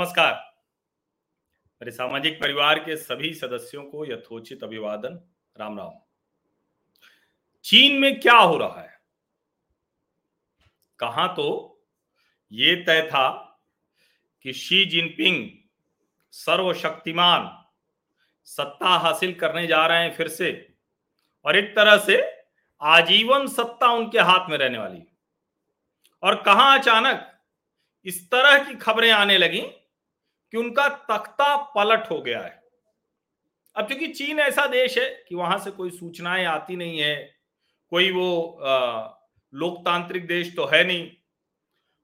नमस्कार। 0.00 0.62
मेरे 1.82 1.90
सामाजिक 1.90 2.40
परिवार 2.40 2.78
के 2.78 2.96
सभी 2.96 3.34
सदस्यों 3.34 3.84
को 3.84 4.12
यथोचित 4.12 4.64
अभिवादन। 4.64 5.20
राम 5.60 5.78
राम। 5.78 5.90
चीन 7.64 8.00
में 8.00 8.20
क्या 8.20 8.34
हो 8.34 8.58
रहा 8.58 8.80
है? 8.80 9.00
कहा 10.98 11.26
तो? 11.26 11.78
ये 12.52 12.76
तय 12.76 13.02
था 13.08 13.58
कि 14.42 14.52
शी 14.52 14.84
जिनपिंग 14.84 15.50
सर्वशक्तिमान 16.30 17.64
सत्ता 18.44 18.88
हासिल 18.88 19.34
करने 19.34 19.66
जा 19.66 19.86
रहे 19.86 20.02
हैं 20.02 20.14
फिर 20.14 20.28
से 20.28 20.74
और 21.44 21.56
एक 21.56 21.76
तरह 21.76 21.98
से 21.98 22.42
आजीवन 22.80 23.46
सत्ता 23.46 23.86
उनके 23.86 24.18
हाथ 24.18 24.50
में 24.50 24.58
रहने 24.58 24.78
वाली। 24.78 25.02
और 26.22 26.42
कहा 26.42 26.78
अचानक 26.78 27.40
इस 28.04 28.30
तरह 28.30 28.64
की 28.64 28.74
खबरें 28.74 29.12
आने 29.12 29.38
लगी 29.38 29.62
कि 30.52 30.58
उनका 30.58 30.88
तख्ता 31.10 31.56
पलट 31.74 32.10
हो 32.10 32.20
गया 32.22 32.40
है। 32.40 32.58
अब 33.76 33.86
क्योंकि 33.86 34.06
चीन 34.08 34.38
ऐसा 34.40 34.66
देश 34.66 34.96
है 34.98 35.08
कि 35.28 35.34
वहाँ 35.34 35.58
से 35.58 35.70
कोई 35.70 35.90
सूचनाएँ 35.90 36.44
आती 36.46 36.76
नहीं 36.76 36.98
है, 36.98 37.16
कोई 37.92 38.10
वो 38.10 38.58
लोकतांत्रिक 39.52 40.26
देश 40.26 40.54
तो 40.56 40.66
है 40.66 40.82
नहीं, 40.84 41.10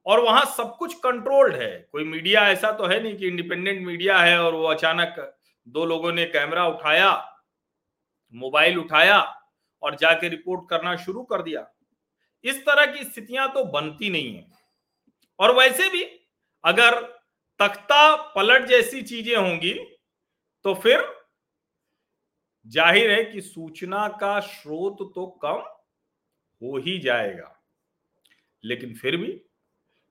और 0.06 0.20
वहाँ 0.20 0.44
सब 0.46 0.76
कुछ 0.78 0.94
कंट्रोल्ड 0.96 1.54
है। 1.54 1.88
कोई 1.92 2.04
मीडिया 2.04 2.48
ऐसा 2.48 2.70
तो 2.72 2.86
है 2.86 3.02
नहीं 3.02 3.16
कि 3.16 3.26
इंडिपेंडेंट 3.28 3.86
मीडिया 3.86 4.18
है 4.18 4.38
और 4.40 4.54
वो 4.54 4.66
अचानक 4.66 5.14
दो 5.66 5.84
लोगों 5.84 6.12
ने 6.12 6.24
कैमरा 6.26 6.66
उठाया, 6.66 7.10
मोबाइल 8.34 8.78
उठाया 8.78 9.18
और 9.82 9.94
जाके 9.96 10.28
रिपोर्ट 10.28 10.68
करना 10.70 10.96
शुरू 10.96 11.22
कर 11.24 11.42
दिया। 11.42 11.66
इस 12.44 12.60
तरह 12.60 12.86
की 12.86 13.04
स्थितियाँ 13.04 13.48
तो 13.54 13.64
बनती 13.66 14.10
नहीं 14.10 14.34
है। 14.34 14.46
और 15.38 15.54
वैसे 15.56 15.88
भी 15.88 16.02
अगर 16.64 17.00
तख्ता 17.60 18.14
पलट 18.34 18.66
जैसी 18.68 19.02
चीज़ें 19.02 19.36
होंगी 19.36 19.72
तो 20.64 20.74
फिर 20.74 21.04
ज़ाहिर 22.66 23.10
है 23.10 23.22
कि 23.24 23.40
सूचना 23.40 24.06
का 24.20 24.38
स्रोत 24.42 24.96
तो 25.14 25.26
कम 25.42 25.62
हो 26.62 26.78
ही 26.78 26.98
जाएगा। 26.98 27.52
लेकिन 28.64 28.94
फिर 28.94 29.16
भी 29.16 29.40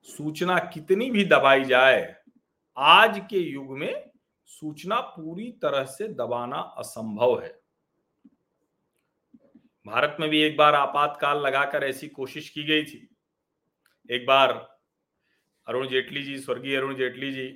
सूचना 0.07 0.57
कितनी 0.73 1.09
भी 1.11 1.25
दबाई 1.25 1.63
जाए, 1.65 2.15
आज 2.77 3.19
के 3.29 3.39
युग 3.39 3.77
में 3.77 4.11
सूचना 4.49 4.99
पूरी 5.01 5.51
तरह 5.61 5.83
से 5.87 6.07
दबाना 6.09 6.57
असंभव 6.77 7.39
है। 7.41 7.49
भारत 9.85 10.17
में 10.19 10.29
भी 10.29 10.41
एक 10.41 10.57
बार 10.57 10.75
आपातकाल 10.75 11.39
लगाकर 11.39 11.83
ऐसी 11.83 12.07
कोशिश 12.09 12.49
की 12.49 12.63
गई 12.63 12.83
थी। 12.83 13.07
एक 14.09 14.25
बार 14.25 14.53
अरुण 15.67 15.87
जेटली 15.87 16.23
जी, 16.23 16.37
स्वर्गीय 16.39 16.77
अरुण 16.77 16.95
जेटली 16.95 17.31
जी 17.31 17.47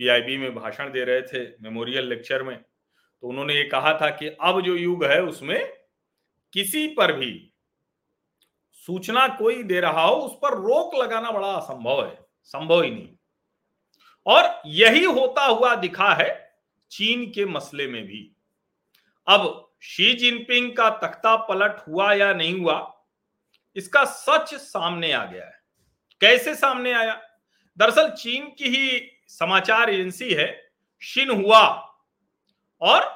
पीआईबी 0.00 0.36
में 0.38 0.54
भाषण 0.54 0.92
दे 0.92 1.04
रहे 1.04 1.22
थे 1.22 1.44
मेमोरियल 1.62 2.08
लेक्चर 2.08 2.42
में। 2.42 2.56
तो 2.58 3.28
उन्होंने 3.28 3.54
ये 3.54 3.64
कहा 3.64 3.92
था 4.00 4.08
कि 4.10 4.28
अब 4.40 4.60
जो 4.60 4.76
युग 4.76 5.04
है, 5.04 5.22
उसमें 5.22 5.72
किसी 6.52 6.86
पर 6.88 7.12
भी 7.12 7.52
सूचना 8.72 9.26
कोई 9.28 9.62
दे 9.62 9.80
रहा 9.80 10.02
हो, 10.02 10.14
उस 10.14 10.38
पर 10.42 10.54
रोक 10.54 10.94
लगाना 10.94 11.30
बड़ा 11.30 11.48
असंभव 11.48 12.04
है, 12.06 12.18
संभव 12.42 12.82
ही 12.82 12.90
नहीं। 12.90 13.08
और 14.26 14.62
यही 14.66 15.04
होता 15.04 15.44
हुआ 15.44 15.74
दिखा 15.74 16.12
है 16.14 16.58
चीन 16.90 17.30
के 17.30 17.44
मसले 17.44 17.86
में 17.86 18.04
भी। 18.06 18.36
अब 19.26 19.74
शी 19.82 20.12
जिनपिंग 20.14 20.72
का 20.76 20.90
तख्ता 20.98 21.36
पलट 21.36 21.76
हुआ 21.88 22.12
या 22.12 22.32
नहीं 22.34 22.60
हुआ, 22.60 23.04
इसका 23.76 24.04
सच 24.04 24.54
सामने 24.54 25.12
आ 25.12 25.24
गया 25.24 25.44
है। 25.44 25.62
कैसे 26.20 26.54
सामने 26.54 26.92
आया? 26.92 27.20
दरअसल 27.78 28.10
चीन 28.12 28.48
की 28.58 28.68
ही 28.68 29.00
समाचार 29.30 29.90
एजेंसी 29.90 30.32
है, 30.32 30.48
शिनहुआ। 31.02 31.66
और 32.82 33.12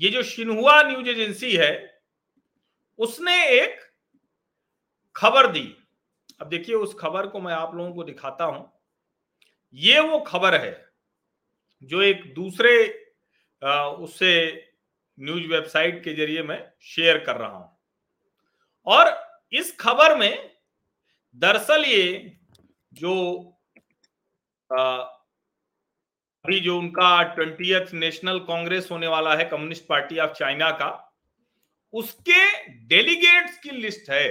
ये 0.00 0.08
जो 0.10 0.22
शिनहुआ 0.24 0.82
न्यूज़ 0.82 1.08
एजेंसी 1.08 1.54
है, 1.56 1.72
उसने 2.98 3.44
एक 3.50 3.78
खबर 5.16 5.46
दी। 5.46 5.66
अब 6.40 6.48
देखिए, 6.48 6.74
उस 6.74 6.94
खबर 7.00 7.26
को 7.26 7.40
मैं 7.40 7.52
आप 7.54 7.74
लोगों 7.74 7.92
को 7.94 8.04
दिखाता 8.04 8.44
हूँ। 8.44 8.70
ये 9.74 10.00
वो 10.00 10.18
खबर 10.20 10.54
है, 10.54 10.72
जो 11.82 12.02
एक 12.02 12.22
दूसरे 12.34 12.72
उससे 13.62 14.32
न्यूज़ 15.18 15.46
वेबसाइट 15.46 16.02
के 16.04 16.14
ज़रिए 16.14 16.42
मैं 16.42 16.62
शेयर 16.84 17.18
कर 17.24 17.36
रहा 17.36 17.56
हूँ। 17.56 17.78
और 18.86 19.14
इस 19.52 19.76
खबर 19.80 20.16
में 20.18 20.50
दरअसल 21.36 21.84
ये 21.84 22.36
जो 22.92 23.49
अभी 24.70 26.60
जो 26.60 26.78
उनका 26.78 27.22
ट्वेंटी 27.34 27.98
नेशनल 27.98 28.38
कांग्रेस 28.38 28.88
होने 28.90 29.06
वाला 29.06 29.34
है, 29.34 29.44
कम्युनिस्ट 29.44 29.86
पार्टी 29.88 30.18
ऑफ़ 30.18 30.32
चाइना 30.32 30.70
का, 30.72 30.90
उसके 31.92 32.68
डेलीगेट्स 32.86 33.58
की 33.58 33.70
लिस्ट 33.70 34.10
है। 34.10 34.28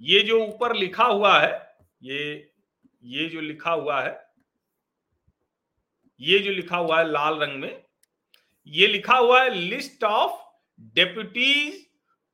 ये 0.00 0.20
जो 0.22 0.38
ऊपर 0.44 0.74
लिखा 0.74 1.04
हुआ 1.04 1.38
है, 1.38 1.52
ये 2.02 2.52
ये 3.04 3.28
जो 3.28 3.40
लिखा 3.40 3.70
हुआ 3.70 4.00
है, 4.02 4.10
ये 6.20 6.38
जो 6.38 6.50
लिखा 6.50 6.76
हुआ 6.76 6.98
है 6.98 7.10
लाल 7.10 7.38
रंग 7.38 7.60
में, 7.60 7.84
ये 8.66 8.86
लिखा 8.86 9.16
हुआ 9.16 9.42
है 9.42 9.50
list 9.50 10.04
of 10.04 10.40
deputies 10.94 11.86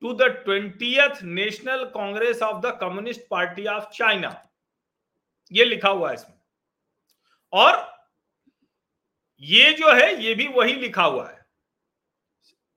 to 0.03 0.13
the 0.13 0.23
twentieth 0.45 1.23
national 1.23 1.85
congress 1.95 2.43
of 2.43 2.61
the 2.63 2.79
communist 2.81 3.21
party 3.31 3.67
of 3.67 3.85
China. 3.95 4.31
ये 5.53 5.65
लिखा 5.65 5.89
हुआ 5.89 6.09
है 6.09 6.15
इसमें। 6.15 6.37
और 7.53 7.83
ये 9.43 9.73
जो 9.73 9.93
है, 9.93 10.25
ये 10.25 10.35
भी 10.35 10.47
वही 10.49 10.73
लिखा 10.73 11.05
हुआ 11.05 11.29
है। 11.29 11.43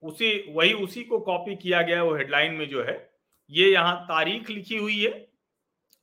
उसी, 0.02 0.52
वही 0.52 0.72
उसी 0.74 1.04
को 1.04 1.18
कॉपी 1.20 1.56
किया 1.56 1.82
गया 1.82 2.02
वो 2.02 2.14
हेडलाइन 2.16 2.52
में 2.52 2.68
जो 2.68 2.84
है। 2.84 2.96
ये 3.50 3.70
यहाँ 3.72 3.96
तारीख 4.04 4.50
लिखी 4.50 4.76
हुई 4.76 5.00
है। 5.04 5.26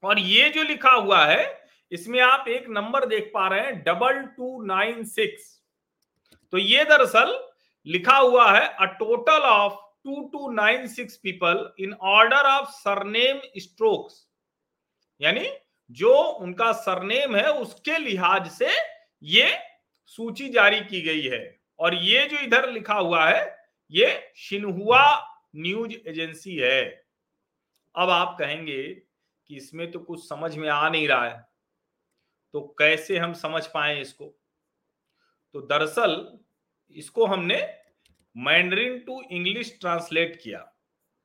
और 0.03 0.19
ये 0.19 0.49
जो 0.49 0.63
लिखा 0.63 0.91
हुआ 0.91 1.25
है, 1.25 1.43
इसमें 1.91 2.19
आप 2.19 2.47
एक 2.47 2.65
नंबर 2.69 3.05
देख 3.05 3.29
पा 3.33 3.47
रहे 3.47 3.59
हैं 3.59 3.81
डबल 3.83 4.21
टू 4.37 4.61
नाइन 4.65 5.03
सिक्स 5.03 5.51
तो 6.53 6.57
ये 6.57 6.83
दरअसल 6.83 7.37
लिखा 7.87 8.17
हुआ 8.17 8.51
है 8.51 8.67
a 8.69 8.85
total 8.99 9.41
of 9.41 9.73
two 10.03 10.21
two 10.27 10.51
nine 10.51 10.87
six 10.87 11.17
people 11.17 11.69
in 11.79 11.93
order 12.09 12.49
of 12.49 12.69
surname 12.71 13.39
strokes 13.57 14.25
यानी 15.19 15.47
जो 15.91 16.23
उनका 16.23 16.71
सरनेम 16.71 17.35
है, 17.35 17.51
उसके 17.51 17.97
लिहाज 17.97 18.51
से 18.51 18.67
ये 19.23 19.57
सूची 20.05 20.49
जारी 20.49 20.79
की 20.79 21.01
गई 21.01 21.21
है। 21.21 21.59
और 21.79 21.95
ये 21.95 22.25
जो 22.25 22.37
इधर 22.37 22.71
लिखा 22.71 22.93
हुआ 22.93 23.29
है, 23.29 23.57
ये 23.91 24.31
शिनहुआ 24.35 25.27
न्यूज़ 25.55 26.09
एजेंसी 26.09 26.55
है। 26.55 27.05
अब 27.95 28.09
आप 28.09 28.35
कहेंगे 28.39 28.83
कि 29.47 29.55
इसमें 29.55 29.91
तो 29.91 29.99
कुछ 29.99 30.29
समझ 30.29 30.57
में 30.57 30.69
आ 30.69 30.89
नहीं 30.89 31.07
रहा 31.07 31.29
है। 31.29 31.47
तो 32.53 32.61
कैसे 32.61 33.17
हम 33.17 33.33
समझ 33.33 33.67
पाए 33.67 34.01
इसको? 34.01 34.25
तो 35.53 35.61
दरअसल 35.61 36.39
इसको 36.91 37.25
हमने 37.25 37.77
मैंडरिन 38.37 38.99
टू 38.99 39.21
इंग्लिश 39.31 39.77
ट्रांसलेट 39.81 40.41
किया। 40.43 40.73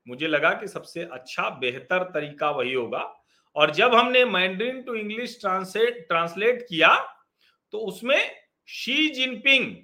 मुझे 0.09 0.27
लगा 0.27 0.51
कि 0.51 0.69
सबसे 0.69 1.05
अच्छा 1.05 1.51
बेहतर 1.51 2.03
तरीका 2.03 2.51
वही 2.51 2.73
होगा। 2.73 3.20
और 3.57 3.71
जब 3.71 3.95
हमने 3.95 4.25
Mandarin 4.25 4.83
to 4.83 4.95
English 4.95 5.39
translate 5.41 6.07
translate 6.09 6.67
किया 6.69 6.95
तो 7.73 7.79
उसमें 7.81 8.21
शी 8.69 9.09
जिनपिंग 9.11 9.75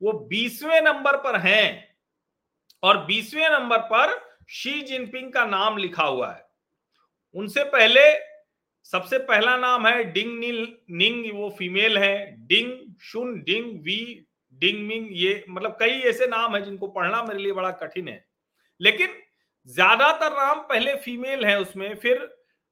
वो 0.00 0.12
बीसवें 0.28 0.80
नंबर 0.80 1.16
पर 1.18 1.38
हैं 1.40 1.94
और 2.82 3.04
बीसवें 3.06 3.48
नंबर 3.50 3.78
पर 3.88 4.20
शी 4.50 4.80
जिनपिंग 4.82 5.32
का 5.32 5.44
नाम 5.44 5.76
लिखा 5.78 6.04
हुआ 6.04 6.30
है। 6.32 6.44
उनसे 7.34 7.64
पहले, 7.66 8.02
सबसे 8.86 9.18
पहला 9.20 9.56
नाम 9.56 9.86
है 9.86 10.02
डिंग 10.12 10.38
नील 10.38 10.66
निंग 10.92 11.32
वो 11.34 11.48
फीमेल 11.58 11.98
है। 11.98 12.16
डिंग 12.46 12.72
शुन 13.02 13.40
डिंग 13.42 13.72
वी 13.84 14.26
डिंग 14.60 14.86
मिंग 14.88 15.06
ये 15.12 15.44
मतलब 15.48 15.76
कई 15.80 16.00
ऐसे 16.10 16.26
नाम 16.26 16.54
है 16.56 16.64
जिनको 16.64 16.86
पढ़ना 16.88 17.22
मेरे 17.22 17.42
लिए 17.42 17.52
बड़ा 17.52 17.70
कठिन 17.78 18.08
है। 18.08 18.24
लेकिन 18.80 19.14
ज़्यादातर 19.68 20.32
नाम 20.32 20.60
पहले 20.62 20.94
फीमेल 20.96 21.44
है 21.44 21.58
उसमें, 21.60 21.94
फिर 21.96 22.18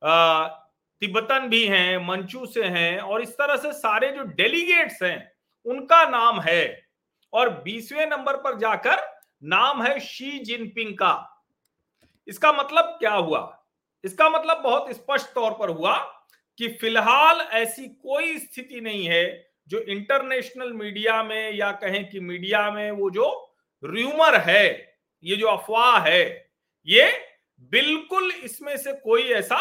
तिब्बतन 0.02 1.48
भी 1.48 1.64
हैं, 1.66 2.06
मंचू 2.06 2.46
से 2.46 2.64
हैं, 2.64 2.98
और 2.98 3.22
इस 3.22 3.30
तरह 3.30 3.56
से 3.56 3.72
सारे 3.72 4.08
जो 4.08 4.22
डेलीगेट्स 4.22 5.02
हैं, 5.02 5.32
उनका 5.66 6.04
नाम 6.08 6.40
है। 6.40 6.88
और 7.32 7.50
बीसवें 7.62 8.06
नंबर 8.06 8.36
पर 8.36 8.58
जाकर 8.58 9.00
नाम 9.44 9.82
है 9.82 9.98
शी 10.00 10.38
जिनपिंग 10.38 10.94
का। 10.94 11.42
इसका 12.28 12.52
मतलब 12.52 12.84
क्या 12.98 13.12
हुआ? 13.12 13.56
इसका 14.04 14.28
मतलब 14.28 14.60
बहुत 14.62 14.90
स्पष्ट 14.92 15.32
तौर 15.34 15.52
पर 15.52 15.68
हुआ 15.68 15.96
कि 16.58 16.68
फ़िलहाल 16.68 17.40
ऐसी 17.40 17.86
कोई 17.86 18.38
स्थिति 18.38 18.80
नहीं 18.80 19.04
है 19.06 19.24
जो 19.68 19.78
इंटरनेशनल 19.78 20.72
मीडिया 20.72 21.22
में 21.22 21.52
या 21.52 21.70
कहें 21.72 22.08
कि 22.08 22.20
मीडिया 22.20 22.70
में 22.70 22.90
वो 22.90 23.10
जो 23.10 23.26
र्यूमर 23.82 24.36
है, 24.40 24.96
ये 25.24 25.36
जो 25.36 25.46
अफवाह 25.46 25.98
है, 26.00 26.50
ये 26.86 27.10
बिल्कुल 27.72 28.30
इसमें 28.34 28.76
से 28.76 28.92
कोई 28.92 29.22
ऐसा 29.22 29.58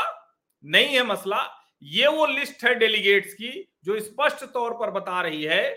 नहीं 0.63 0.95
है 0.95 1.03
मसला। 1.03 1.45
ये 1.81 2.07
वो 2.07 2.25
लिस्ट 2.25 2.63
है 2.63 2.73
डेलीगेट्स 2.75 3.33
की 3.33 3.51
जो 3.85 3.99
स्पष्ट 3.99 4.43
तौर 4.45 4.73
पर 4.73 4.91
बता 4.91 5.21
रही 5.21 5.43
है 5.43 5.69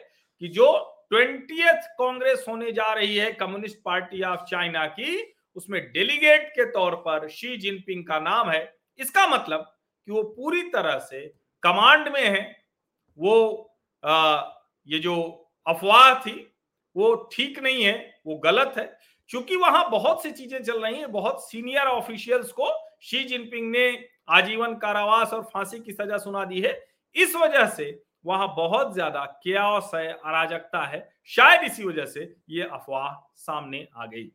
कि 0.42 0.48
जो 0.48 0.72
ट्वेंटी 1.10 1.62
कांग्रेस 1.98 2.44
होने 2.48 2.72
जा 2.72 2.92
रही 2.92 3.16
है 3.16 3.30
कम्युनिस्ट 3.32 3.78
पार्टी 3.84 4.22
ऑफ़ 4.22 4.44
चाइना 4.44 4.86
की 4.88 5.34
उसमें 5.56 5.80
डेलीगेट 5.92 6.48
के 6.48 6.64
तौर 6.72 6.94
पर 6.96 7.28
शी 7.28 7.56
जिनपिंग 7.56 8.04
का 8.06 8.18
नाम 8.20 8.50
है। 8.50 8.62
इसका 9.00 9.26
मतलब 9.26 9.60
कि 10.08 10.12
वो 10.12 10.22
पूरी 10.22 10.62
तरह 10.70 10.98
से 11.00 11.26
कमांड 11.62 12.08
में 12.08 12.24
है। 12.24 12.40
वो 13.18 13.68
आ, 14.04 14.42
ये 14.88 14.98
जो 14.98 15.14
अफवाह 15.66 16.14
थी 16.20 16.34
वो 16.96 17.14
ठीक 17.32 17.58
नहीं 17.58 17.84
है 17.84 17.94
वो 18.26 18.36
गलत 18.36 18.74
है। 18.78 18.84
क्योंकि 19.30 19.56
वहाँ 19.56 19.88
बहुत 19.90 20.22
सी 20.22 20.30
चीज़ें 20.30 20.62
चल 20.62 20.80
रही 20.80 20.98
हैं 20.98 21.10
बहुत 21.12 21.42
सीनियर 21.42 21.86
ऑफिशियल्स 21.86 22.50
को 22.52 22.70
शी 23.04 23.24
जिनपिंग 23.24 23.70
ने 23.70 24.08
आजीवन 24.30 24.74
कारावास 24.74 25.32
और 25.32 25.42
फांसी 25.44 25.78
की 25.80 25.92
सजा 25.92 26.18
सुना 26.18 26.44
दी 26.44 26.60
है। 26.60 26.72
इस 27.16 27.34
वजह 27.36 27.66
से 27.66 28.02
वहाँ 28.24 28.46
बहुत 28.56 28.92
ज़्यादा 28.94 29.24
है 29.94 30.06
अराजकता 30.08 30.84
है। 30.86 31.08
शायद 31.24 31.62
इसी 31.62 31.84
वजह 31.84 32.04
से 32.04 32.34
ये 32.48 32.62
अफवाह 32.62 33.10
सामने 33.36 33.86
आ 33.96 34.06
गई। 34.06 34.30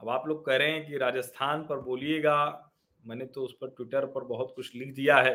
अब 0.00 0.08
आप 0.08 0.26
लोग 0.28 0.44
कह 0.46 0.56
रहे 0.56 0.70
हैं 0.70 0.86
कि 0.86 0.98
राजस्थान 0.98 1.62
पर 1.64 1.80
बोलिएगा, 1.80 2.70
मैंने 3.04 3.26
तो 3.26 3.44
उस 3.44 3.56
पर 3.60 3.68
ट्विटर 3.68 4.06
पर 4.06 4.24
बहुत 4.24 4.52
कुछ 4.56 4.74
लिख 4.74 4.94
दिया 4.94 5.16
है। 5.16 5.34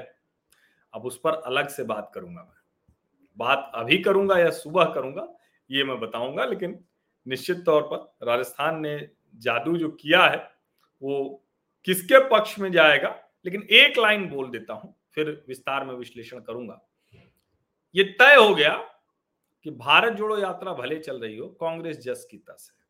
अब 0.94 1.06
उस 1.06 1.20
पर 1.20 1.34
अलग 1.34 1.68
से 1.68 1.84
बात 1.84 2.12
करूँगा 2.16 2.42
मैं। 2.42 2.62
बात 3.38 3.72
अभी 3.76 3.98
करूँगा 3.98 4.38
या 4.38 4.50
सुबह 4.50 4.86
करूँगा, 4.86 5.28
ये 5.70 5.84
मैं 5.84 6.00
बताऊँगा, 6.00 6.46
लेकिन 6.46 6.80
निश्चित 7.26 7.64
तौर 7.66 7.82
पर 7.84 8.28
राजस्थान 8.28 8.80
ने 8.82 8.98
जादू 9.42 9.78
जो 9.78 9.90
किया 9.92 10.26
है 10.26 10.53
वो 11.04 11.44
किसके 11.86 12.20
पक्ष 12.30 12.60
में 12.60 12.72
जाएगा? 12.72 13.10
लेकिन 13.46 13.62
एक 13.72 13.98
लाइन 13.98 14.28
बोल 14.30 14.50
देता 14.50 14.74
हूँ, 14.74 14.96
फिर 15.14 15.44
विस्तार 15.48 15.86
में 15.86 15.94
विश्लेषण 15.94 16.40
करूँगा। 16.40 16.80
ये 17.96 18.04
तय 18.04 18.36
हो 18.36 18.54
गया 18.56 18.76
कि 19.66 19.72
भारत 19.72 20.14
जोड़ो 20.14 20.38
यात्रा 20.38 20.74
भले 20.74 21.00
चल 21.00 21.20
रही 21.22 21.38
हो, 21.38 21.48
कांग्रेस 21.48 21.98
जस 21.98 22.28
की 22.32 22.38
तस 22.38 22.72
है। 22.72 22.86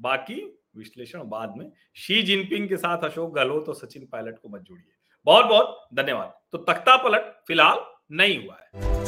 बाकी 0.00 0.34
विश्लेषण 0.76 1.22
बाद 1.24 1.56
में। 1.56 1.70
शी 1.94 2.22
जिनपिंग 2.22 2.68
के 2.68 2.76
साथ 2.76 3.04
अशोक 3.04 3.34
गहलोत 3.34 3.68
और 3.68 3.74
सचिन 3.74 4.06
पायलट 4.06 4.38
को 4.38 4.48
मत 4.48 4.60
जोड़िए। 4.60 4.92
बहुत 5.26 5.46
बहुत 5.46 5.88
धन्यवाद। 5.94 6.40
तो 6.52 6.58
तख्ता 6.58 6.96
पलट, 6.96 7.34
फ़िलहाल 7.46 7.84
नहीं 8.12 8.44
हुआ 8.44 8.56
है। 8.56 9.01